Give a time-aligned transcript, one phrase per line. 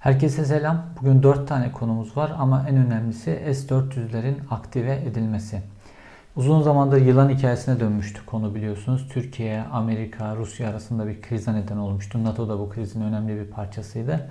[0.00, 0.84] Herkese selam.
[1.00, 5.62] Bugün 4 tane konumuz var ama en önemlisi S-400'lerin aktive edilmesi.
[6.36, 9.08] Uzun zamandır yılan hikayesine dönmüştü konu biliyorsunuz.
[9.12, 12.24] Türkiye, Amerika, Rusya arasında bir krize neden olmuştu.
[12.24, 14.30] NATO da bu krizin önemli bir parçasıydı.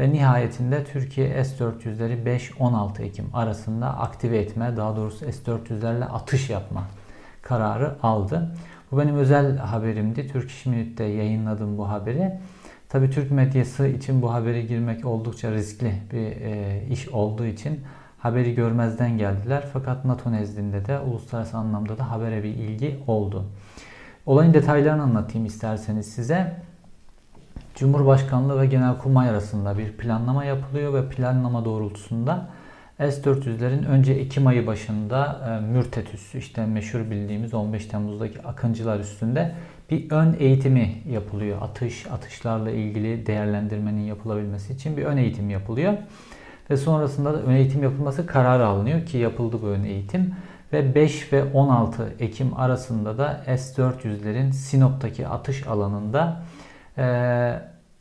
[0.00, 6.84] Ve nihayetinde Türkiye S-400'leri 5-16 Ekim arasında aktive etme, daha doğrusu S-400'lerle atış yapma
[7.42, 8.56] kararı aldı.
[8.92, 10.28] Bu benim özel haberimdi.
[10.28, 12.38] Türk İş Minute'de yayınladım bu haberi.
[12.88, 17.80] Tabii Türk medyası için bu haberi girmek oldukça riskli bir e, iş olduğu için
[18.18, 19.64] haberi görmezden geldiler.
[19.72, 23.44] Fakat NATO nezdinde de uluslararası anlamda da habere bir ilgi oldu.
[24.26, 26.56] Olayın detaylarını anlatayım isterseniz size.
[27.74, 32.46] Cumhurbaşkanlığı ve Genelkurmay arasında bir planlama yapılıyor ve planlama doğrultusunda
[32.98, 39.54] S-400'lerin önce Ekim ayı başında e, Mürtet üssü işte meşhur bildiğimiz 15 Temmuz'daki Akıncılar üstünde
[39.90, 41.62] bir ön eğitimi yapılıyor.
[41.62, 45.94] Atış, atışlarla ilgili değerlendirmenin yapılabilmesi için bir ön eğitim yapılıyor.
[46.70, 50.34] Ve sonrasında da ön eğitim yapılması kararı alınıyor ki yapıldı bu ön eğitim.
[50.72, 56.42] Ve 5 ve 16 Ekim arasında da S-400'lerin Sinop'taki atış alanında
[56.98, 57.04] e,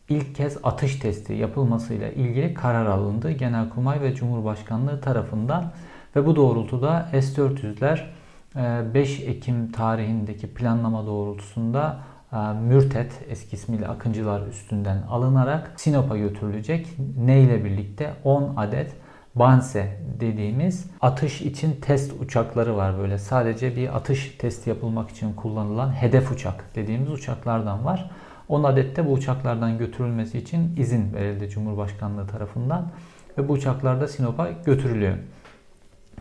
[0.10, 3.32] ilk kez atış testi yapılmasıyla ilgili karar alındı.
[3.32, 5.72] Genelkurmay ve Cumhurbaşkanlığı tarafından
[6.16, 8.00] ve bu doğrultuda S-400'ler
[8.94, 12.00] 5 ee, Ekim tarihindeki planlama doğrultusunda
[12.34, 16.88] e, Mürtet eski ismiyle Akıncılar üstünden alınarak Sinop'a götürülecek.
[17.18, 18.96] Ne ile birlikte 10 adet
[19.36, 23.18] Banse dediğimiz atış için test uçakları var böyle.
[23.18, 28.12] Sadece bir atış testi yapılmak için kullanılan hedef uçak dediğimiz uçaklardan var.
[28.50, 32.92] 10 adet de bu uçaklardan götürülmesi için izin verildi Cumhurbaşkanlığı tarafından
[33.38, 35.18] ve bu uçaklar da Sinop'a götürülüyor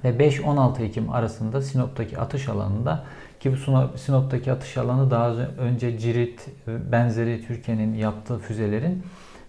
[0.05, 3.05] ve 5-16 Ekim arasında Sinop'taki atış alanında
[3.41, 6.49] ki bu Sinop'taki atış alanı daha önce Cirit
[6.93, 9.03] benzeri Türkiye'nin yaptığı füzelerin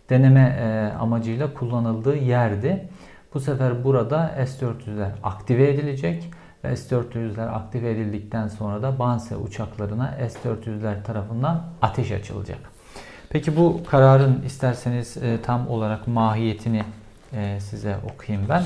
[0.09, 2.89] deneme e, amacıyla kullanıldığı yerdi.
[3.33, 6.31] Bu sefer burada S-400'ler aktive edilecek
[6.63, 12.59] ve S-400'ler aktive edildikten sonra da Banse uçaklarına S-400'ler tarafından ateş açılacak.
[13.29, 16.83] Peki bu kararın isterseniz e, tam olarak mahiyetini
[17.33, 18.63] e, size okuyayım ben.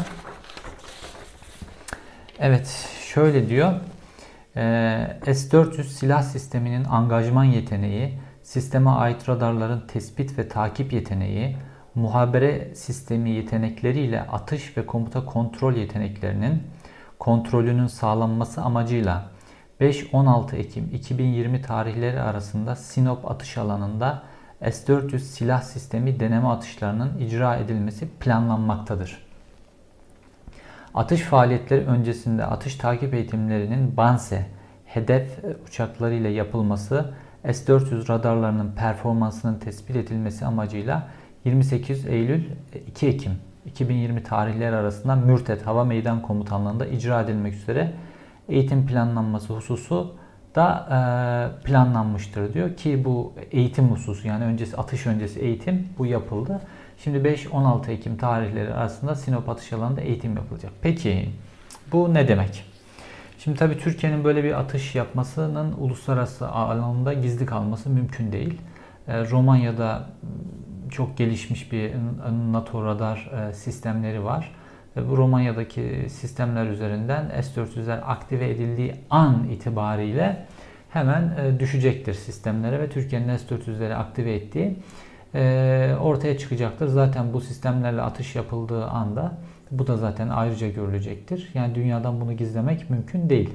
[2.39, 3.73] Evet şöyle diyor.
[4.57, 11.57] Ee, S-400 silah sisteminin angajman yeteneği, sisteme ait radarların tespit ve takip yeteneği,
[11.95, 16.63] muhabere sistemi yetenekleriyle atış ve komuta kontrol yeteneklerinin
[17.27, 19.25] kontrolünün sağlanması amacıyla
[19.81, 24.23] 5-16 Ekim 2020 tarihleri arasında Sinop atış alanında
[24.61, 29.17] S-400 silah sistemi deneme atışlarının icra edilmesi planlanmaktadır.
[30.93, 34.45] Atış faaliyetleri öncesinde atış takip eğitimlerinin BANSE
[34.85, 37.13] hedef uçaklarıyla yapılması
[37.43, 41.07] S-400 radarlarının performansının tespit edilmesi amacıyla
[41.45, 42.43] 28 Eylül
[42.87, 47.93] 2 Ekim 2020 tarihleri arasında Mürtet Hava Meydan Komutanlığı'nda icra edilmek üzere
[48.49, 50.15] eğitim planlanması hususu
[50.55, 56.61] da e, planlanmıştır diyor ki bu eğitim hususu yani öncesi atış öncesi eğitim bu yapıldı.
[57.03, 60.71] Şimdi 5-16 Ekim tarihleri arasında Sinop atış alanında eğitim yapılacak.
[60.81, 61.29] Peki
[61.91, 62.65] bu ne demek?
[63.39, 68.61] Şimdi tabii Türkiye'nin böyle bir atış yapmasının uluslararası alanında gizli kalması mümkün değil.
[69.07, 70.09] Ee, Romanya'da
[70.89, 71.91] çok gelişmiş bir
[72.51, 74.51] NATO radar e, sistemleri var.
[74.97, 80.45] Ve bu Romanya'daki sistemler üzerinden S-400'ler aktive edildiği an itibariyle
[80.89, 84.75] hemen e, düşecektir sistemlere ve Türkiye'nin S-400'leri aktive ettiği
[85.35, 86.87] e, ortaya çıkacaktır.
[86.87, 89.37] Zaten bu sistemlerle atış yapıldığı anda
[89.71, 91.49] bu da zaten ayrıca görülecektir.
[91.53, 93.49] Yani dünyadan bunu gizlemek mümkün değil.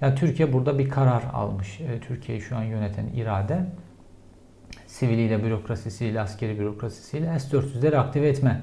[0.00, 1.80] Yani Türkiye burada bir karar almış.
[2.08, 3.66] Türkiye'yi şu an yöneten irade
[4.92, 8.60] siviliyle, bürokrasisiyle, askeri bürokrasisiyle S-400'leri aktive etme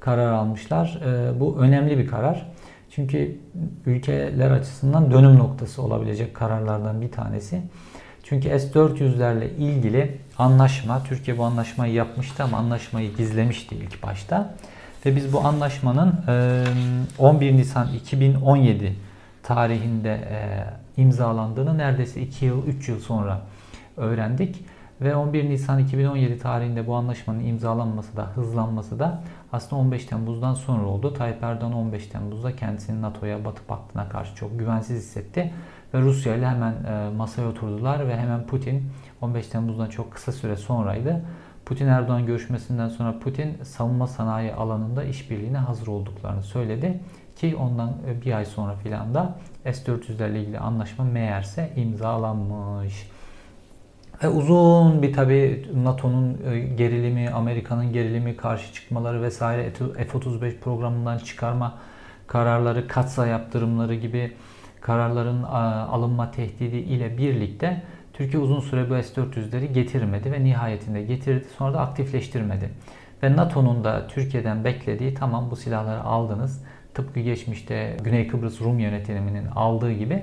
[0.00, 1.00] kararı almışlar.
[1.06, 2.46] E, bu önemli bir karar.
[2.90, 3.38] Çünkü
[3.86, 7.62] ülkeler açısından dönüm noktası olabilecek kararlardan bir tanesi.
[8.22, 14.54] Çünkü S-400'lerle ilgili anlaşma, Türkiye bu anlaşmayı yapmıştı ama anlaşmayı gizlemişti ilk başta.
[15.06, 16.14] Ve biz bu anlaşmanın
[17.18, 18.96] 11 Nisan 2017
[19.42, 20.20] tarihinde
[20.96, 23.40] imzalandığını neredeyse 2 yıl, 3 yıl sonra
[23.96, 24.64] öğrendik.
[25.00, 30.86] Ve 11 Nisan 2017 tarihinde bu anlaşmanın imzalanması da hızlanması da aslında 15 Temmuz'dan sonra
[30.86, 31.14] oldu.
[31.14, 35.52] Tayyip Erdoğan 15 Temmuz'da kendisini NATO'ya, Batı Paktı'na karşı çok güvensiz hissetti.
[35.94, 40.56] Ve Rusya ile hemen e, masaya oturdular ve hemen Putin 15 Temmuz'dan çok kısa süre
[40.56, 41.24] sonraydı.
[41.66, 47.00] Putin Erdoğan görüşmesinden sonra Putin savunma sanayi alanında işbirliğine hazır olduklarını söyledi.
[47.36, 53.09] Ki ondan e, bir ay sonra filan da S-400'lerle ilgili anlaşma meğerse imzalanmış.
[54.22, 61.78] Ve uzun bir tabi NATO'nun e, gerilimi, Amerika'nın gerilimi, karşı çıkmaları vesaire F-35 programından çıkarma
[62.26, 64.32] kararları, katsa yaptırımları gibi
[64.80, 67.82] kararların alınma tehdidi ile birlikte
[68.12, 71.46] Türkiye uzun süre bu S-400'leri getirmedi ve nihayetinde getirdi.
[71.58, 72.70] Sonra da aktifleştirmedi.
[73.22, 76.64] Ve NATO'nun da Türkiye'den beklediği tamam bu silahları aldınız.
[76.94, 80.22] Tıpkı geçmişte Güney Kıbrıs Rum yönetiminin aldığı gibi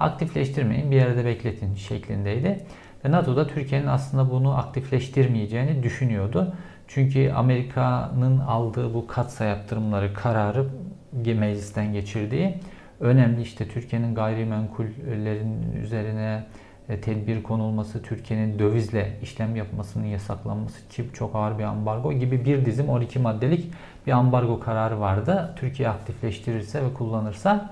[0.00, 2.64] aktifleştirmeyin bir yerde bekletin şeklindeydi.
[3.04, 6.54] Ve NATO da Türkiye'nin aslında bunu aktifleştirmeyeceğini düşünüyordu.
[6.88, 10.66] Çünkü Amerika'nın aldığı bu katsa yaptırımları kararı
[11.12, 12.54] meclisten geçirdiği
[13.00, 16.44] önemli işte Türkiye'nin gayrimenkullerin üzerine
[16.88, 22.64] e, tedbir konulması, Türkiye'nin dövizle işlem yapmasının yasaklanması ki çok ağır bir ambargo gibi bir
[22.64, 23.70] dizim 12 maddelik
[24.06, 25.54] bir ambargo kararı vardı.
[25.56, 27.70] Türkiye aktifleştirirse ve kullanırsa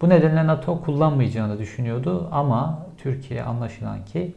[0.00, 4.34] bu nedenle NATO kullanmayacağını düşünüyordu ama Türkiye anlaşılan ki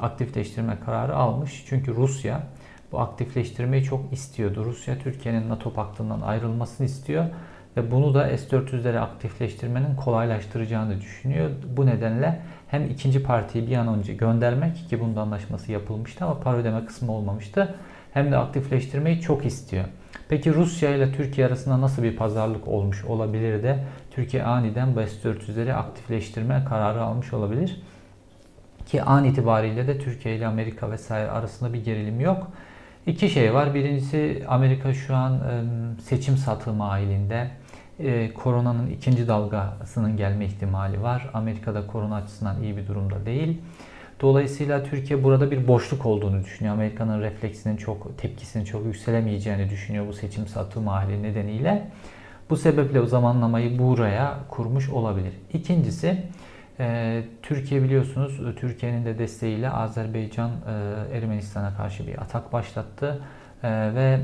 [0.00, 1.64] aktifleştirme kararı almış.
[1.68, 2.42] Çünkü Rusya
[2.92, 4.64] bu aktifleştirmeyi çok istiyordu.
[4.64, 7.24] Rusya Türkiye'nin NATO paktından ayrılmasını istiyor
[7.76, 11.50] ve bunu da S-400'leri aktifleştirmenin kolaylaştıracağını düşünüyor.
[11.76, 16.56] Bu nedenle hem ikinci partiyi bir an önce göndermek ki bunda anlaşması yapılmıştı ama para
[16.56, 17.74] ödeme kısmı olmamıştı.
[18.12, 19.84] Hem de aktifleştirmeyi çok istiyor.
[20.28, 25.72] Peki Rusya ile Türkiye arasında nasıl bir pazarlık olmuş olabilir de Türkiye aniden bu S-400'leri
[25.72, 27.82] aktifleştirme kararı almış olabilir?
[28.86, 32.50] Ki an itibariyle de Türkiye ile Amerika vesaire arasında bir gerilim yok.
[33.06, 33.74] İki şey var.
[33.74, 35.40] Birincisi Amerika şu an
[36.02, 37.50] seçim satımı halinde.
[37.98, 41.30] E, koronanın ikinci dalgasının gelme ihtimali var.
[41.34, 43.60] Amerika'da korona açısından iyi bir durumda değil.
[44.20, 46.74] Dolayısıyla Türkiye burada bir boşluk olduğunu düşünüyor.
[46.74, 51.90] Amerika'nın refleksinin çok, tepkisinin çok yükselemeyeceğini düşünüyor bu seçim satım hali nedeniyle.
[52.50, 55.32] Bu sebeple o zamanlamayı buraya kurmuş olabilir.
[55.52, 56.22] İkincisi
[56.80, 63.20] e, Türkiye biliyorsunuz Türkiye'nin de desteğiyle Azerbaycan e, Ermenistan'a karşı bir atak başlattı
[63.62, 64.20] e, ve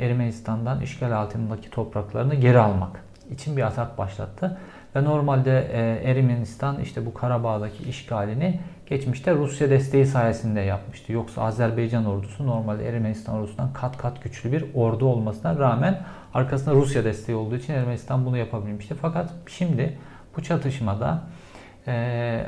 [0.00, 3.00] Ermenistan'dan işgal altındaki topraklarını geri almak
[3.30, 4.58] için bir atak başlattı.
[4.96, 5.60] Ve normalde
[6.04, 11.12] Ermenistan işte bu Karabağ'daki işgalini geçmişte Rusya desteği sayesinde yapmıştı.
[11.12, 16.02] Yoksa Azerbaycan ordusu normalde Ermenistan ordusundan kat kat güçlü bir ordu olmasına rağmen
[16.34, 18.94] arkasında Rusya desteği olduğu için Ermenistan bunu yapabilmişti.
[19.02, 19.98] Fakat şimdi
[20.36, 21.22] bu çatışmada
[21.86, 22.46] ee,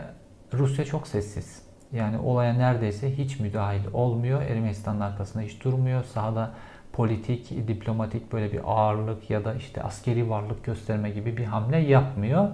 [0.52, 1.62] Rusya çok sessiz.
[1.92, 4.42] Yani olaya neredeyse hiç müdahil olmuyor.
[4.42, 6.04] Ermenistan'ın arkasında hiç durmuyor.
[6.04, 6.50] Sahada
[6.92, 12.48] politik, diplomatik böyle bir ağırlık ya da işte askeri varlık gösterme gibi bir hamle yapmıyor.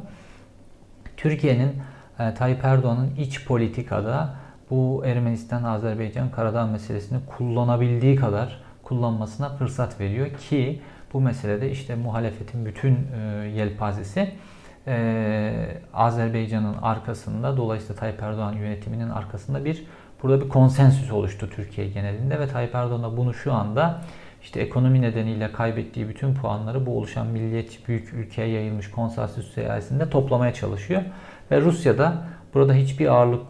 [1.16, 1.72] Türkiye'nin
[2.18, 4.34] e, Tayyip Erdoğan'ın iç politikada
[4.70, 10.82] bu Ermenistan-Azerbaycan Karadağ meselesini kullanabildiği kadar kullanmasına fırsat veriyor ki
[11.12, 13.18] bu meselede işte muhalefetin bütün e,
[13.54, 14.32] yelpazesi
[14.86, 19.86] e, Azerbaycan'ın arkasında dolayısıyla Tayyip Erdoğan yönetiminin arkasında bir
[20.22, 24.00] burada bir konsensüs oluştu Türkiye genelinde ve Tayyip Erdoğan da bunu şu anda
[24.42, 30.54] işte ekonomi nedeniyle kaybettiği bütün puanları bu oluşan milliyetçi büyük ülkeye yayılmış konsensüs sayesinde toplamaya
[30.54, 31.02] çalışıyor.
[31.50, 32.14] Ve Rusya da
[32.54, 33.42] burada hiçbir ağırlık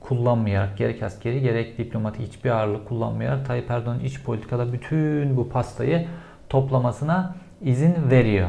[0.00, 6.06] kullanmayarak gerek askeri gerek diplomatik hiçbir ağırlık kullanmayarak Tayyip Erdoğan'ın iç politikada bütün bu pastayı
[6.48, 8.48] toplamasına izin veriyor.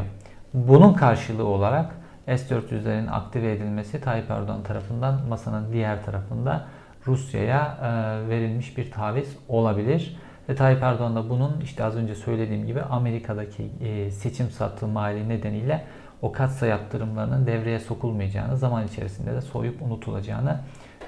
[0.54, 1.99] Bunun karşılığı olarak
[2.38, 6.66] S-400'lerin aktive edilmesi Tayyip Erdoğan tarafından masanın diğer tarafında
[7.08, 10.18] Rusya'ya e, verilmiş bir taviz olabilir.
[10.50, 15.30] Ve Tayyip Erdoğan da bunun işte az önce söylediğim gibi Amerika'daki e, seçim sattığı mali
[15.30, 15.86] nedeniyle
[16.22, 20.60] o katsa yaptırımlarının devreye sokulmayacağını, zaman içerisinde de soyup unutulacağını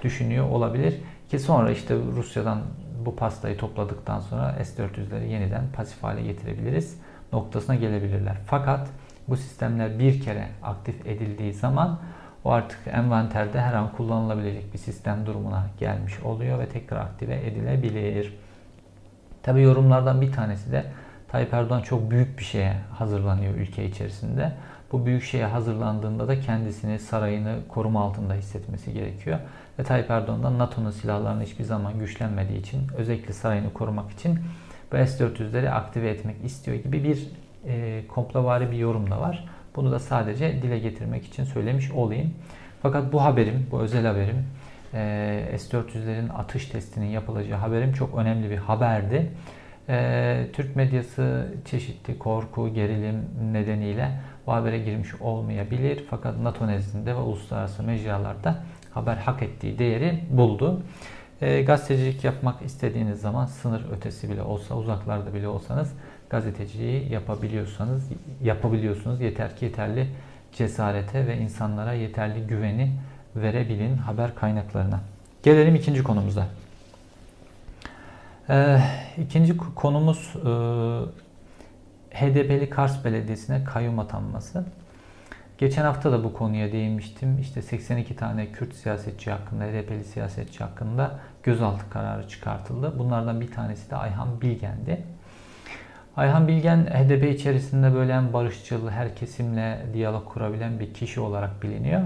[0.04, 1.02] düşünüyor olabilir.
[1.30, 2.62] Ki sonra işte Rusya'dan
[3.06, 7.02] bu pastayı topladıktan sonra S-400'leri yeniden pasif hale getirebiliriz
[7.34, 8.38] noktasına gelebilirler.
[8.46, 8.88] Fakat
[9.28, 12.00] bu sistemler bir kere aktif edildiği zaman
[12.44, 18.34] o artık envanterde her an kullanılabilecek bir sistem durumuna gelmiş oluyor ve tekrar aktive edilebilir.
[19.44, 20.86] Tabi yorumlardan bir tanesi de
[21.28, 24.52] Tayyip Erdoğan çok büyük bir şeye hazırlanıyor ülke içerisinde.
[24.92, 29.40] Bu büyük şeye hazırlandığında da kendisini sarayını koruma altında hissetmesi gerekiyor.
[29.80, 34.40] Ve Tayyip Erdoğan da NATO'nun silahlarını hiçbir zaman güçlenmediği için özellikle sarayını korumak için
[34.92, 37.28] bu S-400'leri aktive etmek istiyor gibi bir
[37.68, 39.46] e, komplavari bir yorum da var.
[39.76, 42.34] Bunu da sadece dile getirmek için söylemiş olayım.
[42.82, 44.46] Fakat bu haberim, bu özel haberim,
[44.94, 49.32] e, S-400'lerin atış testinin yapılacağı haberim çok önemli bir haberdi.
[49.90, 54.12] E, Türk medyası çeşitli korku, gerilim nedeniyle
[54.48, 56.06] bu habere girmiş olmayabilir.
[56.10, 60.82] Fakat NATO nezdinde ve uluslararası mecralarda haber hak ettiği değeri buldu.
[61.42, 65.94] E, gazetecilik yapmak istediğiniz zaman sınır ötesi bile olsa, uzaklarda bile olsanız
[66.32, 68.04] gazeteciliği yapabiliyorsanız
[68.44, 69.22] yapabiliyorsunuz.
[69.22, 70.08] Yeter ki yeterli
[70.54, 72.92] cesarete ve insanlara yeterli güveni
[73.36, 75.00] verebilin haber kaynaklarına.
[75.44, 76.48] Gelelim ikinci konumuza.
[78.50, 78.80] Ee,
[79.18, 80.50] ikinci konumuz e,
[82.16, 84.66] HDP'li Kars Belediyesi'ne kayyum atanması.
[85.58, 87.40] Geçen hafta da bu konuya değinmiştim.
[87.40, 93.00] İşte 82 tane Kürt siyasetçi hakkında, HDP'li siyasetçi hakkında gözaltı kararı çıkartıldı.
[93.00, 95.04] Bunlardan bir tanesi de Ayhan Bilgen'di.
[96.18, 102.02] Ayhan Bilgen HDP içerisinde böyle barışçıl, her kesimle diyalog kurabilen bir kişi olarak biliniyor.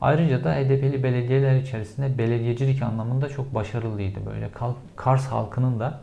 [0.00, 4.26] Ayrıca da HDP'li belediyeler içerisinde belediyecilik anlamında çok başarılıydı.
[4.26, 4.50] Böyle
[4.96, 6.00] Kars halkının da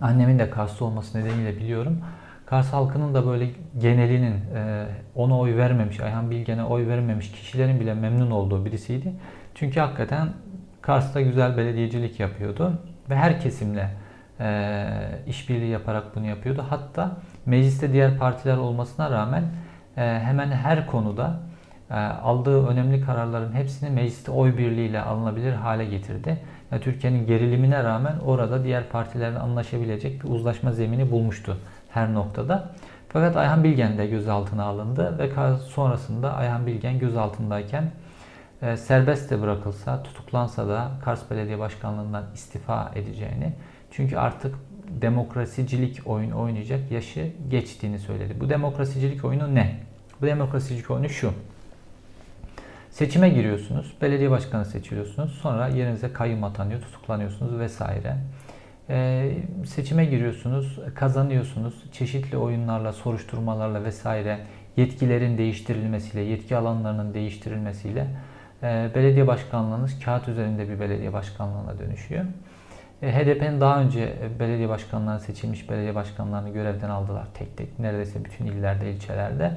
[0.00, 2.00] annemin de Karslı olması nedeniyle biliyorum.
[2.46, 7.94] Kars halkının da böyle genelinin e, ona oy vermemiş, Ayhan Bilgen'e oy vermemiş kişilerin bile
[7.94, 9.12] memnun olduğu birisiydi.
[9.54, 10.28] Çünkü hakikaten
[10.82, 12.78] Kars'ta güzel belediyecilik yapıyordu
[13.10, 14.01] ve her kesimle
[14.42, 14.88] e,
[15.26, 16.64] işbirliği yaparak bunu yapıyordu.
[16.68, 17.10] Hatta
[17.46, 19.44] mecliste diğer partiler olmasına rağmen
[19.96, 21.40] e, hemen her konuda
[21.90, 26.38] e, aldığı önemli kararların hepsini mecliste oy birliğiyle alınabilir hale getirdi.
[26.72, 31.56] Yani Türkiye'nin gerilimine rağmen orada diğer partilerin anlaşabilecek bir uzlaşma zemini bulmuştu
[31.90, 32.70] her noktada.
[33.08, 37.90] Fakat Ayhan Bilgen de gözaltına alındı ve sonrasında Ayhan Bilgen gözaltındayken
[38.62, 43.52] e, serbest de bırakılsa, tutuklansa da Kars Belediye Başkanlığından istifa edeceğini
[43.92, 44.54] çünkü artık
[45.00, 48.34] demokrasicilik oyun oynayacak yaşı geçtiğini söyledi.
[48.40, 49.76] Bu demokrasicilik oyunu ne?
[50.20, 51.32] Bu demokrasicilik oyunu şu.
[52.90, 58.16] Seçime giriyorsunuz, belediye başkanı seçiliyorsunuz, sonra yerinize kayyum atanıyor, tutuklanıyorsunuz vesaire.
[58.90, 59.32] Ee,
[59.66, 64.38] seçime giriyorsunuz, kazanıyorsunuz, çeşitli oyunlarla, soruşturmalarla vesaire
[64.76, 68.06] yetkilerin değiştirilmesiyle, yetki alanlarının değiştirilmesiyle
[68.62, 72.24] e, belediye başkanlığınız kağıt üzerinde bir belediye başkanlığına dönüşüyor.
[73.02, 78.24] E, HDP'nin daha önce e, belediye başkanlarını seçilmiş belediye başkanlarını görevden aldılar tek tek neredeyse
[78.24, 79.52] bütün illerde, ilçelerde.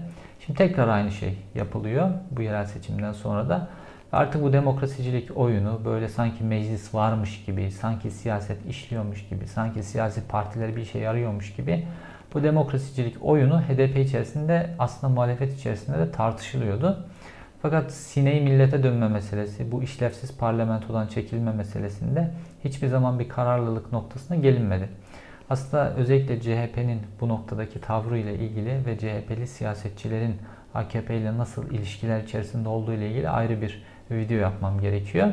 [0.46, 3.68] Şimdi tekrar aynı şey yapılıyor bu yerel seçimden sonra da.
[4.12, 10.28] Artık bu demokrasicilik oyunu böyle sanki meclis varmış gibi, sanki siyaset işliyormuş gibi, sanki siyasi
[10.28, 11.88] partiler bir şey yarıyormuş gibi
[12.34, 17.08] bu demokrasicilik oyunu HDP içerisinde aslında muhalefet içerisinde de tartışılıyordu.
[17.66, 22.32] Fakat sineği millete dönme meselesi, bu işlevsiz parlamentodan çekilme meselesinde
[22.64, 24.90] hiçbir zaman bir kararlılık noktasına gelinmedi.
[25.50, 30.36] Aslında özellikle CHP'nin bu noktadaki tavrı ile ilgili ve CHP'li siyasetçilerin
[30.74, 35.28] AKP ile nasıl ilişkiler içerisinde olduğu ile ilgili ayrı bir video yapmam gerekiyor.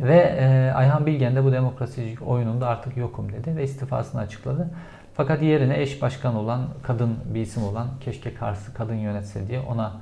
[0.00, 4.70] Ve e, Ayhan Bilgen de bu demokrasicilik oyununda artık yokum dedi ve istifasını açıkladı.
[5.14, 9.92] Fakat yerine eş başkan olan kadın bir isim olan keşke Kars'ı kadın yönetse diye ona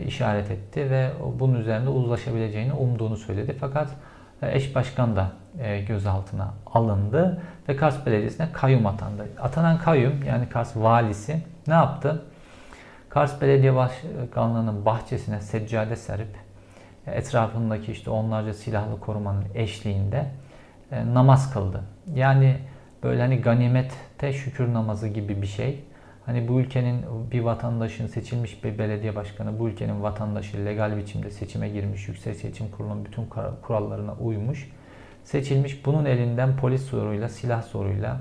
[0.00, 3.56] işaret etti ve bunun üzerinde uzlaşabileceğini umduğunu söyledi.
[3.60, 3.88] Fakat
[4.42, 9.28] e, eş başkan da e, gözaltına alındı ve Kars Belediyesi'ne kayyum atandı.
[9.40, 12.22] Atanan kayyum yani Kars valisi ne yaptı?
[13.08, 16.36] Kars Belediye Başkanlığı'nın bahçesine seccade serip
[17.06, 20.26] etrafındaki işte onlarca silahlı korumanın eşliğinde
[21.12, 21.80] namaz kıldı.
[22.14, 22.56] Yani
[23.02, 25.84] böyle hani ganimette şükür namazı gibi bir şey.
[26.26, 31.68] Hani bu ülkenin bir vatandaşın seçilmiş bir belediye başkanı bu ülkenin vatandaşı legal biçimde seçime
[31.68, 33.26] girmiş, Yüksek Seçim Kurulu'nun bütün
[33.62, 34.70] kurallarına uymuş,
[35.24, 35.86] seçilmiş.
[35.86, 38.20] Bunun elinden polis zoruyla, silah zoruyla,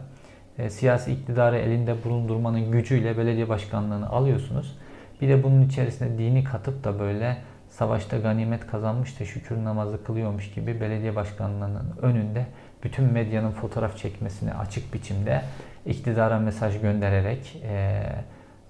[0.58, 4.77] e, siyasi iktidarı elinde bulundurmanın gücüyle belediye başkanlığını alıyorsunuz.
[5.22, 7.38] Bir de bunun içerisine dini katıp da böyle
[7.70, 12.46] savaşta ganimet kazanmış da şükür namazı kılıyormuş gibi belediye başkanlığının önünde
[12.83, 15.41] bütün medyanın fotoğraf çekmesini açık biçimde
[15.85, 18.03] iktidara mesaj göndererek e,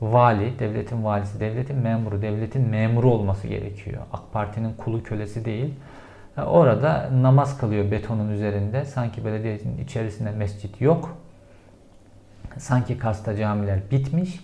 [0.01, 4.01] vali, devletin valisi, devletin memuru, devletin memuru olması gerekiyor.
[4.13, 5.73] AK Parti'nin kulu kölesi değil.
[6.37, 8.85] E, orada namaz kılıyor betonun üzerinde.
[8.85, 11.17] Sanki belediyenin içerisinde mescit yok.
[12.57, 14.39] Sanki Kars'ta camiler bitmiş.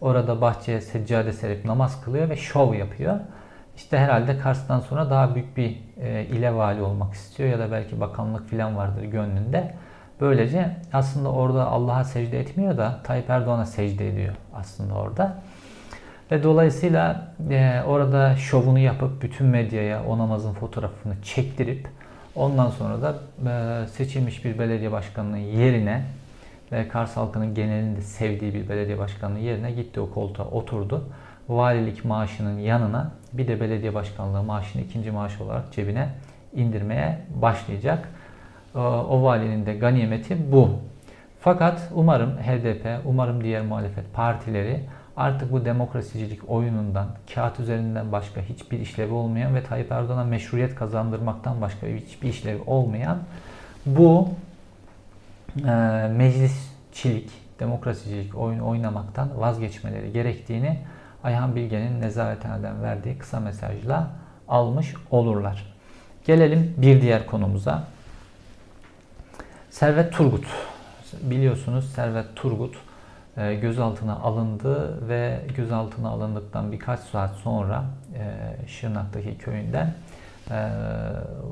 [0.00, 3.20] Orada bahçeye seccade serip namaz kılıyor ve şov yapıyor.
[3.76, 8.00] İşte herhalde Kars'tan sonra daha büyük bir e, ile vali olmak istiyor ya da belki
[8.00, 9.74] bakanlık falan vardır gönlünde.
[10.20, 15.38] Böylece aslında orada Allah'a secde etmiyor da Tayyip Erdoğan'a secde ediyor aslında orada.
[16.30, 21.88] Ve dolayısıyla e, orada şovunu yapıp bütün medyaya o namazın fotoğrafını çektirip
[22.34, 23.14] ondan sonra da
[23.50, 26.02] e, seçilmiş bir belediye başkanının yerine
[26.72, 31.04] ve Kars halkının genelinde sevdiği bir belediye başkanının yerine gitti o koltuğa oturdu.
[31.48, 36.08] Valilik maaşının yanına bir de belediye başkanlığı maaşını ikinci maaş olarak cebine
[36.54, 38.08] indirmeye başlayacak.
[38.74, 40.70] Ee, o valinin de ganimeti bu.
[41.40, 44.80] Fakat umarım HDP, umarım diğer muhalefet partileri
[45.16, 51.60] artık bu demokrasicilik oyunundan, kağıt üzerinden başka hiçbir işlevi olmayan ve Tayyip Erdoğan'a meşruiyet kazandırmaktan
[51.60, 53.18] başka hiçbir işlevi olmayan
[53.86, 54.28] bu
[55.66, 55.72] e,
[56.16, 60.78] meclisçilik, demokrasicilik oyunu oynamaktan vazgeçmeleri gerektiğini
[61.26, 64.06] Ayhan Bilge'nin nezarethaneden verdiği kısa mesajla
[64.48, 65.74] almış olurlar.
[66.26, 67.84] Gelelim bir diğer konumuza.
[69.70, 70.44] Servet Turgut.
[71.22, 72.74] Biliyorsunuz Servet Turgut
[73.36, 79.94] e, gözaltına alındı ve gözaltına alındıktan birkaç saat sonra e, Şırnak'taki köyünden
[80.50, 80.68] e,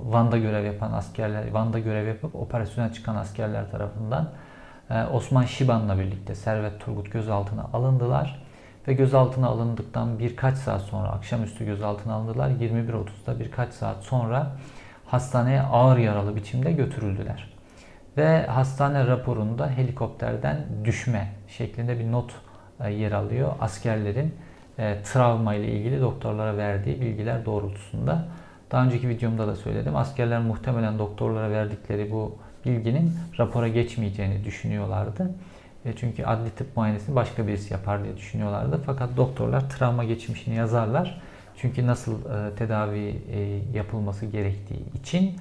[0.05, 4.29] Van'da görev yapan askerler, Van'da görev yapıp operasyona çıkan askerler tarafından
[5.13, 8.44] Osman Şiban'la birlikte Servet Turgut gözaltına alındılar.
[8.89, 12.51] Ve gözaltına alındıktan birkaç saat sonra, akşamüstü gözaltına alındılar.
[12.51, 14.53] 21.30'da birkaç saat sonra
[15.07, 17.55] hastaneye ağır yaralı biçimde götürüldüler.
[18.17, 22.35] Ve hastane raporunda helikopterden düşme şeklinde bir not
[22.81, 23.53] e, yer alıyor.
[23.61, 24.35] Askerlerin
[24.79, 28.25] e, travma ile ilgili doktorlara verdiği bilgiler doğrultusunda.
[28.71, 29.97] Daha önceki videomda da söyledim.
[29.97, 35.31] Askerler muhtemelen doktorlara verdikleri bu bilginin rapora geçmeyeceğini düşünüyorlardı.
[35.85, 38.81] E, çünkü adli tıp muayenesini başka birisi yapar diye düşünüyorlardı.
[38.87, 41.21] Fakat doktorlar travma geçmişini yazarlar.
[41.57, 42.19] Çünkü nasıl
[42.57, 43.15] tedavi
[43.75, 45.37] yapılması gerektiği için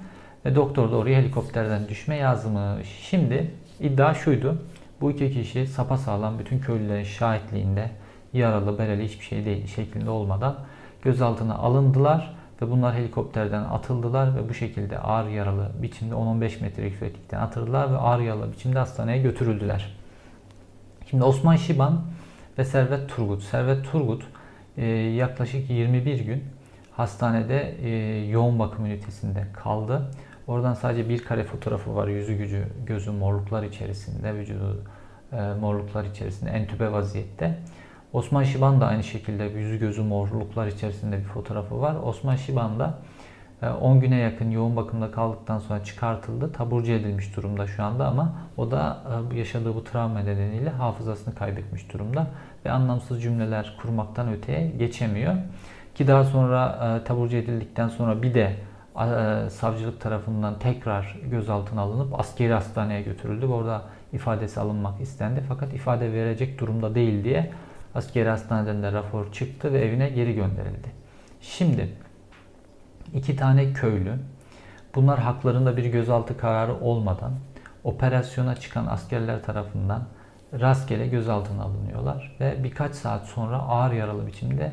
[0.46, 2.88] doktor da oraya helikopterden düşme yazmış.
[3.02, 4.58] Şimdi iddia şuydu.
[5.02, 7.90] Bu iki kişi sapasağlam bütün köylülerin şahitliğinde
[8.34, 10.56] yaralı, bereli hiçbir şey değil şeklinde olmadan
[11.02, 17.40] gözaltına alındılar ve bunlar helikopterden atıldılar ve bu şekilde ağır yaralı biçimde 10-15 metre yükseklikten
[17.40, 20.03] atıldılar ve ağır yaralı biçimde hastaneye götürüldüler.
[21.14, 22.02] Şimdi Osman Şiban
[22.58, 23.44] ve Servet Turgut.
[23.44, 24.24] Servet Turgut
[24.78, 26.44] e, yaklaşık 21 gün
[26.92, 27.90] hastanede e,
[28.26, 30.12] yoğun bakım ünitesinde kaldı.
[30.48, 32.08] Oradan sadece bir kare fotoğrafı var.
[32.08, 34.84] Yüzü gücü, gözü morluklar içerisinde, vücudu
[35.32, 37.60] e, morluklar içerisinde, entübe vaziyette.
[38.14, 41.96] Osman Şiban da aynı şekilde yüzü gözü morluklar içerisinde bir fotoğrafı var.
[42.04, 43.00] Osman Şiban da
[43.82, 46.52] 10 e, güne yakın yoğun bakımda kaldıktan sonra çıkartıldı.
[46.52, 48.98] Taburcu edilmiş durumda şu anda ama o da
[49.34, 52.28] e, yaşadığı bu travma nedeniyle hafızasını kaybetmiş durumda
[52.66, 55.36] ve anlamsız cümleler kurmaktan öteye geçemiyor.
[55.96, 58.56] Ki daha sonra e, taburcu edildikten sonra bir de
[59.50, 63.46] savcılık tarafından tekrar gözaltına alınıp askeri hastaneye götürüldü.
[63.46, 63.82] Orada
[64.14, 67.52] ifadesi alınmak istendi fakat ifade verecek durumda değil diye
[67.96, 70.88] askeri hastaneden de rapor çıktı ve evine geri gönderildi.
[71.42, 71.90] Şimdi
[73.14, 74.18] iki tane köylü
[74.96, 77.32] bunlar haklarında bir gözaltı kararı olmadan
[77.84, 80.04] operasyona çıkan askerler tarafından
[80.60, 84.72] rastgele gözaltına alınıyorlar ve birkaç saat sonra ağır yaralı biçimde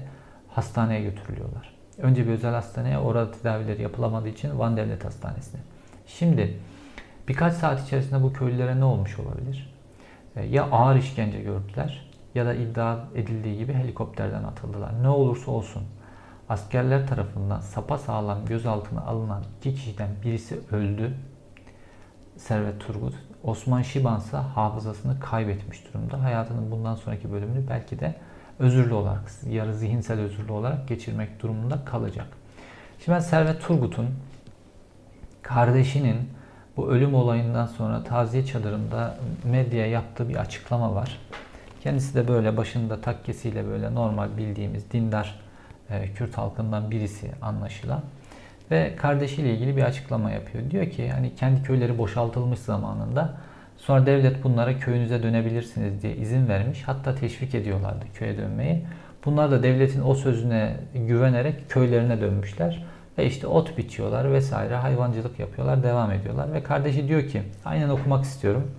[0.49, 1.75] hastaneye götürülüyorlar.
[1.99, 5.61] Önce bir özel hastaneye, orada tedavileri yapılamadığı için Van Devlet Hastanesi'ne.
[6.07, 6.59] Şimdi
[7.29, 9.75] birkaç saat içerisinde bu köylülere ne olmuş olabilir?
[10.37, 15.03] E, ya ağır işkence gördüler ya da iddia edildiği gibi helikopterden atıldılar.
[15.03, 15.83] Ne olursa olsun
[16.51, 21.15] askerler tarafından sapa sağlam gözaltına alınan iki kişiden birisi öldü.
[22.37, 23.15] Servet Turgut.
[23.45, 26.23] Osman Şiban ise hafızasını kaybetmiş durumda.
[26.23, 28.15] Hayatının bundan sonraki bölümünü belki de
[28.59, 32.27] özürlü olarak, yarı zihinsel özürlü olarak geçirmek durumunda kalacak.
[33.05, 34.07] Şimdi ben Servet Turgut'un
[35.43, 36.31] kardeşinin
[36.77, 41.19] bu ölüm olayından sonra taziye çadırında medyaya yaptığı bir açıklama var.
[41.81, 45.50] Kendisi de böyle başında takkesiyle böyle normal bildiğimiz dindar
[46.15, 48.01] Kürt halkından birisi anlaşılan
[48.71, 50.71] ve kardeşiyle ilgili bir açıklama yapıyor.
[50.71, 53.35] Diyor ki hani kendi köyleri boşaltılmış zamanında
[53.81, 56.83] Sonra devlet bunlara köyünüze dönebilirsiniz diye izin vermiş.
[56.87, 58.85] Hatta teşvik ediyorlardı köye dönmeyi.
[59.25, 62.85] Bunlar da devletin o sözüne güvenerek köylerine dönmüşler.
[63.19, 66.53] Ve işte ot biçiyorlar vesaire hayvancılık yapıyorlar, devam ediyorlar.
[66.53, 68.71] Ve kardeşi diyor ki, aynen okumak istiyorum.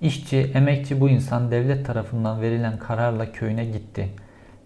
[0.00, 4.08] İşçi, emekçi bu insan devlet tarafından verilen kararla köyüne gitti.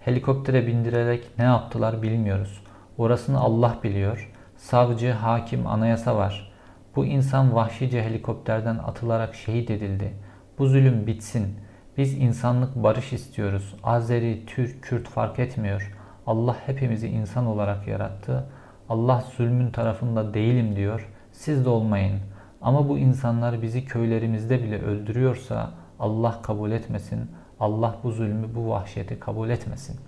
[0.05, 2.63] Helikoptere bindirerek ne yaptılar bilmiyoruz.
[2.99, 4.33] Orasını Allah biliyor.
[4.57, 6.53] Savcı, hakim, anayasa var.
[6.97, 10.13] Bu insan vahşice helikopterden atılarak şehit edildi.
[10.59, 11.57] Bu zulüm bitsin.
[11.99, 13.75] Biz insanlık barış istiyoruz.
[13.83, 15.99] Azeri, Türk, Kürt fark etmiyor.
[16.27, 18.47] Allah hepimizi insan olarak yarattı.
[18.89, 21.09] Allah zulmün tarafında değilim diyor.
[21.33, 22.21] Siz de olmayın.
[22.63, 27.31] Ama bu insanlar bizi köylerimizde bile öldürüyorsa Allah kabul etmesin.
[27.63, 30.01] Allah bu zulmü, bu vahşeti kabul etmesin.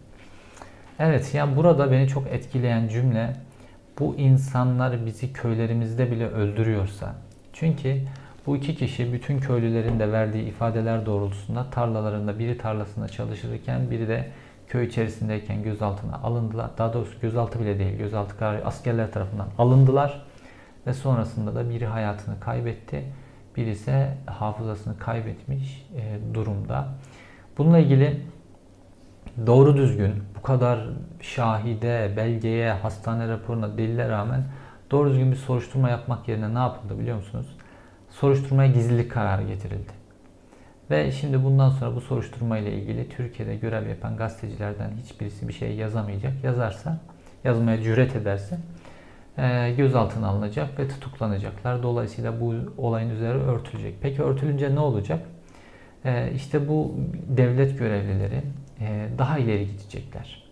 [0.98, 3.32] Evet ya burada beni çok etkileyen cümle
[3.98, 7.14] bu insanlar bizi köylerimizde bile öldürüyorsa,
[7.52, 8.00] çünkü
[8.46, 14.30] bu iki kişi bütün köylülerin de verdiği ifadeler doğrultusunda tarlalarında biri tarlasında çalışırken biri de
[14.68, 16.70] köy içerisindeyken gözaltına alındılar.
[16.78, 20.22] Daha doğrusu gözaltı bile değil, gözaltı kararı askerler tarafından alındılar
[20.86, 23.04] ve sonrasında da biri hayatını kaybetti,
[23.56, 26.88] biri ise hafızasını kaybetmiş e, durumda.
[27.58, 28.20] Bununla ilgili
[29.46, 30.88] doğru düzgün bu kadar
[31.20, 34.44] şahide, belgeye, hastane raporuna, delile rağmen
[34.90, 37.56] doğru düzgün bir soruşturma yapmak yerine ne yapıldı biliyor musunuz?
[38.10, 39.92] Soruşturmaya gizlilik kararı getirildi.
[40.90, 45.74] Ve şimdi bundan sonra bu soruşturma ile ilgili Türkiye'de görev yapan gazetecilerden hiçbirisi bir şey
[45.74, 46.44] yazamayacak.
[46.44, 46.98] Yazarsa,
[47.44, 48.58] yazmaya cüret ederse
[49.38, 51.82] e, gözaltına alınacak ve tutuklanacaklar.
[51.82, 53.94] Dolayısıyla bu olayın üzeri örtülecek.
[54.02, 55.20] Peki örtülünce ne olacak?
[56.04, 56.94] E, işte bu
[57.28, 58.42] devlet görevlileri
[58.80, 60.44] e, daha ileri gidecekler.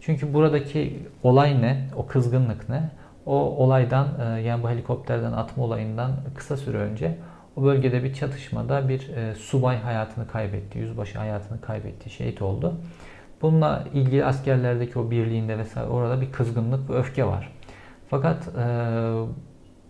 [0.00, 1.88] Çünkü buradaki olay ne?
[1.96, 2.90] O kızgınlık ne?
[3.26, 7.16] O olaydan yani bu helikopterden atma olayından kısa süre önce
[7.56, 12.74] o bölgede bir çatışmada bir subay hayatını kaybetti, yüzbaşı hayatını kaybetti, şehit oldu.
[13.42, 17.52] Bununla ilgili askerlerdeki o birliğinde vesaire orada bir kızgınlık ve öfke var.
[18.10, 18.64] Fakat e,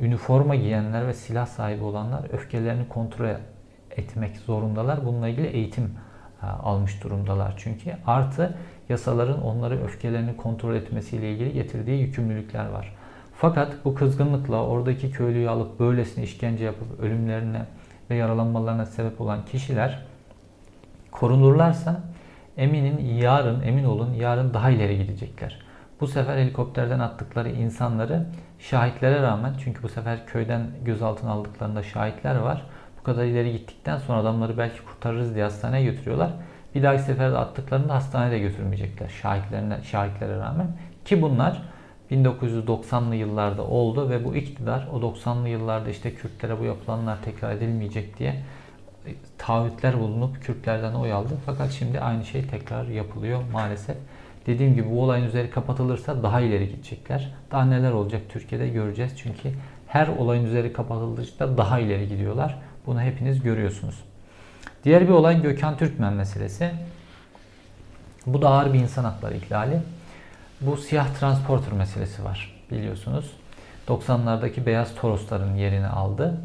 [0.00, 3.26] üniforma giyenler ve silah sahibi olanlar öfkelerini kontrol
[3.96, 5.06] etmek zorundalar.
[5.06, 5.94] Bununla ilgili eğitim
[6.42, 7.92] e, almış durumdalar çünkü.
[8.06, 8.54] Artı
[8.88, 12.94] yasaların onları öfkelerini kontrol etmesiyle ilgili getirdiği yükümlülükler var.
[13.36, 17.62] Fakat bu kızgınlıkla oradaki köylüyü alıp böylesine işkence yapıp ölümlerine
[18.10, 20.02] ve yaralanmalarına sebep olan kişiler
[21.10, 22.00] korunurlarsa
[22.56, 25.60] eminin yarın, emin olun yarın daha ileri gidecekler.
[26.00, 28.26] Bu sefer helikopterden attıkları insanları
[28.58, 32.66] şahitlere rağmen çünkü bu sefer köyden gözaltına aldıklarında şahitler var.
[33.00, 36.30] Bu kadar ileri gittikten sonra adamları belki kurtarırız diye hastaneye götürüyorlar.
[36.74, 40.66] Bir dahaki seferde attıklarında hastaneye de götürmeyecekler şahitlerine, şahitlere rağmen.
[41.04, 41.62] Ki bunlar
[42.10, 48.18] 1990'lı yıllarda oldu ve bu iktidar o 90'lı yıllarda işte Kürtlere bu yapılanlar tekrar edilmeyecek
[48.18, 48.42] diye
[49.38, 51.34] taahhütler bulunup Kürtlerden oy aldı.
[51.46, 53.96] Fakat şimdi aynı şey tekrar yapılıyor maalesef.
[54.46, 57.34] Dediğim gibi bu olayın üzeri kapatılırsa daha ileri gidecekler.
[57.50, 59.12] Daha neler olacak Türkiye'de göreceğiz.
[59.16, 59.52] Çünkü
[59.86, 62.58] her olayın üzeri kapatıldıkça daha ileri gidiyorlar.
[62.86, 64.04] Bunu hepiniz görüyorsunuz.
[64.84, 66.70] Diğer bir olay Gökhan Türkmen meselesi.
[68.26, 69.80] Bu da ağır bir insan hakları ihlali.
[70.60, 73.30] Bu siyah transporter meselesi var biliyorsunuz.
[73.88, 76.40] 90'lardaki beyaz Torosların yerini aldı.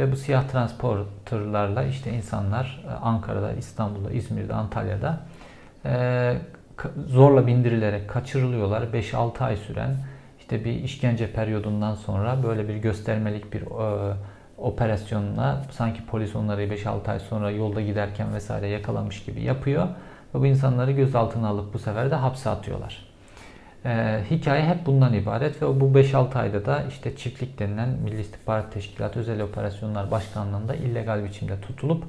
[0.00, 5.20] Ve bu siyah transporterlarla işte insanlar e, Ankara'da, İstanbul'da, İzmir'de, Antalya'da
[5.84, 6.36] e,
[7.06, 8.82] zorla bindirilerek kaçırılıyorlar.
[8.82, 9.96] 5-6 ay süren
[10.38, 14.16] işte bir işkence periyodundan sonra böyle bir göstermelik bir e,
[14.58, 19.88] operasyonla sanki polis onları 5-6 ay sonra yolda giderken vesaire yakalamış gibi yapıyor.
[20.34, 23.06] Ve bu insanları gözaltına alıp bu sefer de hapse atıyorlar.
[23.84, 28.72] Ee, hikaye hep bundan ibaret ve bu 5-6 ayda da işte çiftlik denilen Milli İstihbarat
[28.72, 32.04] Teşkilatı Özel Operasyonlar Başkanlığı'nda illegal biçimde tutulup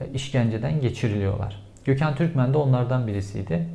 [0.00, 1.62] e, işkenceden geçiriliyorlar.
[1.84, 3.68] Gökhan Türkmen de onlardan birisiydi.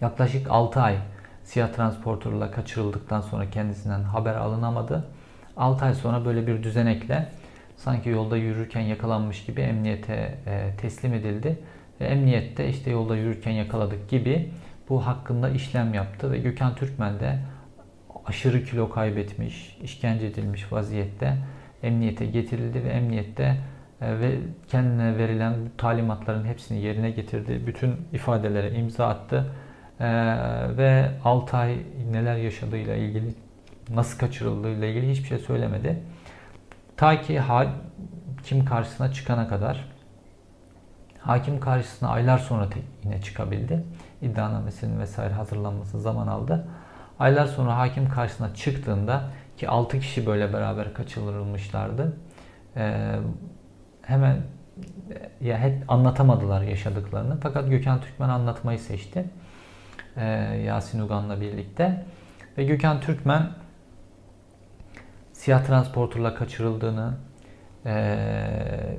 [0.00, 0.96] Yaklaşık 6 ay
[1.44, 5.04] siyah transporterla kaçırıldıktan sonra kendisinden haber alınamadı.
[5.56, 7.28] 6 ay sonra böyle bir düzenekle
[7.76, 11.58] sanki yolda yürürken yakalanmış gibi emniyete e, teslim edildi.
[12.00, 14.50] Ve emniyette işte yolda yürürken yakaladık gibi
[14.88, 17.38] bu hakkında işlem yaptı ve Gökhan Türkmen de
[18.24, 21.36] aşırı kilo kaybetmiş, işkence edilmiş vaziyette
[21.82, 23.56] emniyete getirildi ve emniyette
[24.00, 24.38] e, ve
[24.68, 27.62] kendine verilen talimatların hepsini yerine getirdi.
[27.66, 29.52] Bütün ifadelere imza attı.
[30.00, 30.06] E,
[30.76, 31.76] ve 6 ay
[32.12, 33.34] neler yaşadığıyla ilgili,
[33.90, 36.02] nasıl kaçırıldığıyla ilgili hiçbir şey söylemedi.
[36.96, 39.84] Ta ki hakim karşısına çıkana kadar
[41.18, 42.68] hakim karşısına aylar sonra
[43.04, 43.84] yine çıkabildi
[44.22, 46.68] iddianamesinin vesaire hazırlanması zaman aldı.
[47.18, 49.22] Aylar sonra hakim karşısına çıktığında
[49.56, 52.16] ki 6 kişi böyle beraber kaçırılmışlardı.
[52.76, 53.16] Ee,
[54.02, 54.36] hemen
[55.40, 57.40] ya hep anlatamadılar yaşadıklarını.
[57.40, 59.24] Fakat Gökhan Türkmen anlatmayı seçti.
[60.16, 60.24] Ee,
[60.66, 62.04] Yasin Ugan'la birlikte.
[62.58, 63.50] Ve Gökhan Türkmen
[65.44, 67.14] siyah transporterla kaçırıldığını,
[67.86, 68.16] e,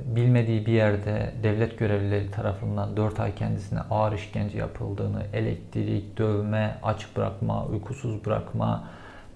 [0.06, 7.06] bilmediği bir yerde devlet görevlileri tarafından 4 ay kendisine ağır işkence yapıldığını, elektrik, dövme, aç
[7.16, 8.88] bırakma, uykusuz bırakma,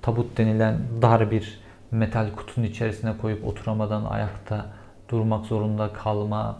[0.03, 4.67] tabut denilen dar bir metal kutunun içerisine koyup oturamadan ayakta
[5.09, 6.59] durmak zorunda kalma,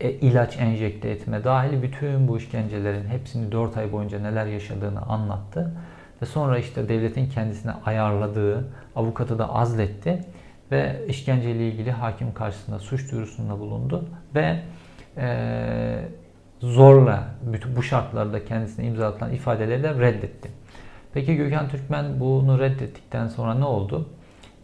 [0.00, 5.72] e, ilaç enjekte etme dahil bütün bu işkencelerin hepsini 4 ay boyunca neler yaşadığını anlattı.
[6.22, 10.24] Ve sonra işte devletin kendisine ayarladığı avukatı da azletti
[10.70, 14.04] ve işkenceyle ilgili hakim karşısında suç duyurusunda bulundu
[14.34, 14.62] ve
[15.16, 16.04] e,
[16.60, 20.50] zorla bütün bu şartlarda kendisine imzalatılan ifadeleri de reddetti.
[21.14, 24.08] Peki Gökhan Türkmen bunu reddettikten sonra ne oldu?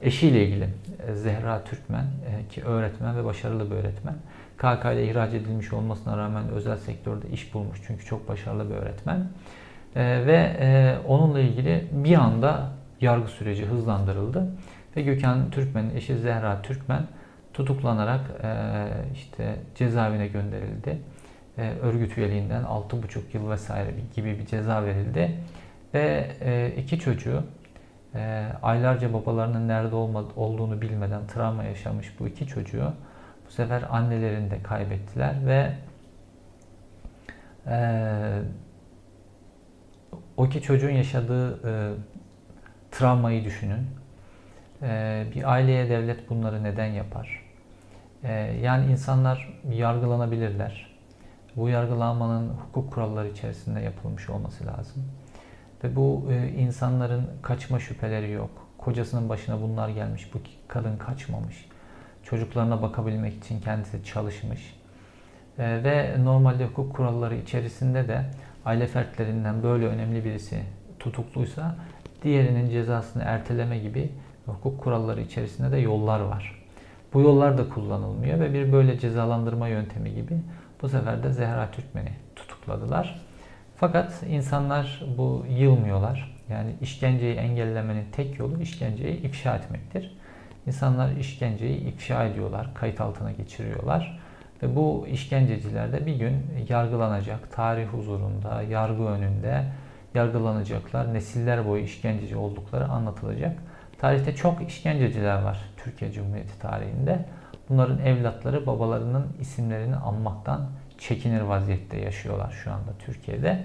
[0.02, 0.68] Eşiyle ilgili
[1.08, 4.14] e, Zehra Türkmen e, ki öğretmen ve başarılı bir öğretmen.
[4.56, 9.28] KK ile ihraç edilmiş olmasına rağmen özel sektörde iş bulmuş çünkü çok başarılı bir öğretmen.
[9.96, 14.46] E, ve onunla ilgili bir anda yargı süreci hızlandırıldı
[14.96, 17.02] ve Gökhan Türkmen'in eşi Zehra Türkmen
[17.54, 18.52] tutuklanarak e,
[19.14, 20.98] işte cezaevine gönderildi.
[21.58, 25.40] E, örgüt üyeliğinden 6,5 yıl vesaire gibi bir ceza verildi.
[25.94, 27.42] Ve e, iki çocuğu
[28.14, 29.94] e, aylarca babalarının nerede
[30.36, 32.92] olduğunu bilmeden travma yaşamış bu iki çocuğu
[33.46, 35.72] bu sefer annelerini de kaybettiler ve
[37.66, 37.76] e,
[40.36, 41.94] o iki çocuğun yaşadığı e,
[42.90, 43.86] travmayı düşünün.
[44.82, 47.42] E, bir aileye devlet bunları neden yapar?
[48.24, 50.96] E, yani insanlar yargılanabilirler.
[51.56, 55.04] Bu yargılanmanın hukuk kuralları içerisinde yapılmış olması lazım.
[55.84, 58.50] Ve bu e, insanların kaçma şüpheleri yok.
[58.78, 61.68] Kocasının başına bunlar gelmiş, bu kadın kaçmamış.
[62.22, 64.74] Çocuklarına bakabilmek için kendisi çalışmış.
[65.58, 68.24] E, ve normalde hukuk kuralları içerisinde de
[68.66, 70.62] aile fertlerinden böyle önemli birisi
[70.98, 71.76] tutukluysa
[72.22, 74.10] diğerinin cezasını erteleme gibi
[74.46, 76.62] hukuk kuralları içerisinde de yollar var.
[77.12, 80.38] Bu yollar da kullanılmıyor ve bir böyle cezalandırma yöntemi gibi
[80.82, 83.20] bu sefer de Zehra Türkmen'i tutukladılar.
[83.76, 86.36] Fakat insanlar bu yılmıyorlar.
[86.48, 90.16] Yani işkenceyi engellemenin tek yolu işkenceyi ifşa etmektir.
[90.66, 94.20] İnsanlar işkenceyi ifşa ediyorlar, kayıt altına geçiriyorlar.
[94.62, 96.36] Ve bu işkenceciler de bir gün
[96.68, 99.64] yargılanacak, tarih huzurunda, yargı önünde
[100.14, 101.14] yargılanacaklar.
[101.14, 103.58] Nesiller boyu işkenceci oldukları anlatılacak.
[103.98, 107.24] Tarihte çok işkenceciler var Türkiye Cumhuriyeti tarihinde.
[107.68, 110.60] Bunların evlatları babalarının isimlerini anmaktan
[110.98, 113.62] çekinir vaziyette yaşıyorlar şu anda Türkiye'de.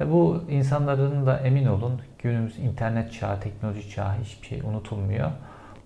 [0.00, 5.30] Ve bu insanların da emin olun günümüz internet çağı, teknoloji çağı hiçbir şey unutulmuyor.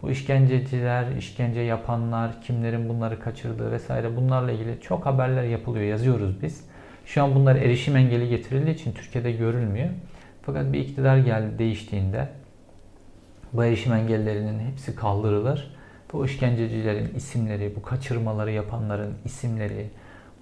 [0.03, 6.65] Bu işkenceciler, işkence yapanlar, kimlerin bunları kaçırdığı vesaire bunlarla ilgili çok haberler yapılıyor, yazıyoruz biz.
[7.07, 9.89] Şu an bunlar erişim engeli getirildiği için Türkiye'de görülmüyor.
[10.43, 12.29] Fakat bir iktidar geldi değiştiğinde
[13.53, 15.75] bu erişim engellerinin hepsi kaldırılır.
[16.13, 19.91] Bu işkencecilerin isimleri, bu kaçırmaları yapanların isimleri,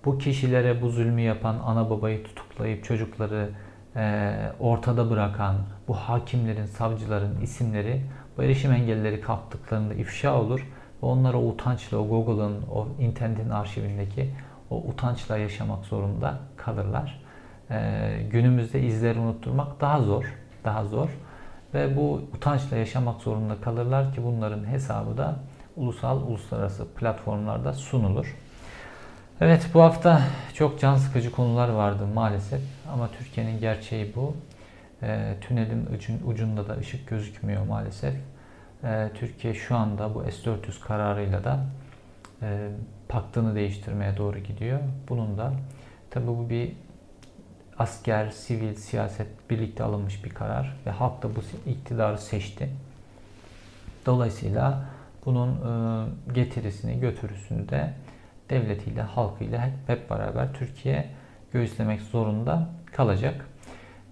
[0.04, 3.48] bu kişilere bu zulmü yapan ana babayı tutuklayıp çocukları
[3.96, 5.56] e, ortada bırakan
[5.88, 8.00] bu hakimlerin, savcıların isimleri
[8.38, 10.60] bu erişim engelleri kaptıklarında ifşa olur
[11.02, 14.30] ve onlara o utançla, o Google'ın, o internetin arşivindeki
[14.70, 17.20] o utançla yaşamak zorunda kalırlar.
[17.70, 21.08] E, günümüzde izleri unutturmak daha zor, daha zor
[21.74, 25.36] ve bu utançla yaşamak zorunda kalırlar ki bunların hesabı da
[25.76, 28.36] ulusal, uluslararası platformlarda sunulur.
[29.40, 30.22] Evet bu hafta
[30.54, 32.60] çok can sıkıcı konular vardı maalesef
[32.92, 34.34] ama Türkiye'nin gerçeği bu.
[35.02, 38.14] E, tünelin ucun, ucunda da ışık gözükmüyor maalesef.
[38.84, 41.66] E, Türkiye şu anda bu S-400 kararıyla da
[42.42, 42.68] e,
[43.08, 44.80] paktını değiştirmeye doğru gidiyor.
[45.08, 45.52] Bunun da
[46.10, 46.72] tabi bu bir
[47.78, 52.68] asker, sivil, siyaset birlikte alınmış bir karar ve halk da bu iktidarı seçti.
[54.06, 54.84] Dolayısıyla
[55.24, 57.92] bunun e, getirisini, götürüsünü de
[58.50, 61.10] devletiyle, halkıyla hep beraber Türkiye
[61.52, 63.46] göğüslemek zorunda kalacak.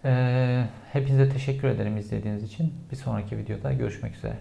[0.05, 2.75] Ee, hepinize teşekkür ederim izlediğiniz için.
[2.91, 4.37] Bir sonraki videoda görüşmek üzere.